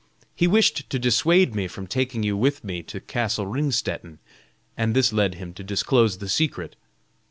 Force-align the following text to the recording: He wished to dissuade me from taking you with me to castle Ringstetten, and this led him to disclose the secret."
He 0.35 0.47
wished 0.47 0.89
to 0.89 0.97
dissuade 0.97 1.53
me 1.53 1.67
from 1.67 1.85
taking 1.85 2.23
you 2.23 2.35
with 2.35 2.63
me 2.63 2.81
to 2.81 2.99
castle 2.99 3.45
Ringstetten, 3.45 4.17
and 4.75 4.95
this 4.95 5.13
led 5.13 5.35
him 5.35 5.53
to 5.53 5.63
disclose 5.63 6.17
the 6.17 6.27
secret." 6.27 6.75